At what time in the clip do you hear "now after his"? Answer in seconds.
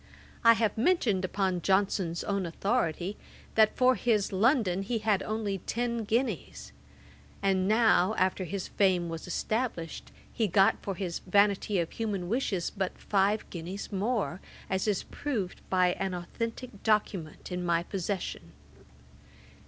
7.67-8.67